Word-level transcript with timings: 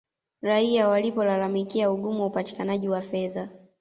raia 0.41 0.87
walipolalamikia 0.87 1.91
ugumu 1.91 2.19
wa 2.21 2.25
upatikanaji 2.27 2.89
wa 2.89 3.01
fedha 3.01 3.49